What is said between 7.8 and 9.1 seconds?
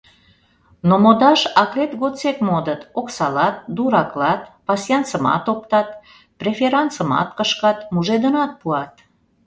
мужедынат пуат.